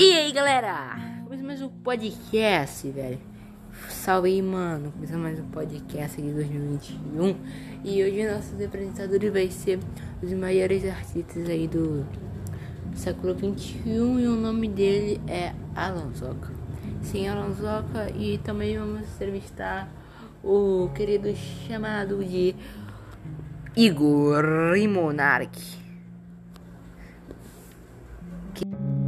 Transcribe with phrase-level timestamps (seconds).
[0.00, 3.18] E aí galera, começou mais um podcast, velho.
[3.88, 4.92] Salve aí, mano.
[4.92, 7.36] Começou mais um podcast de 2021.
[7.82, 9.80] E hoje nossos apresentadores vai ser
[10.22, 12.06] os maiores artistas aí do
[12.94, 16.52] século 21 e o nome dele é Alan Zoca.
[17.02, 19.92] Sim, Alan Zoca e também vamos entrevistar
[20.44, 21.34] o querido
[21.66, 22.54] chamado de
[23.74, 24.44] Igor
[24.88, 25.76] Monarque.
[28.54, 29.07] Que...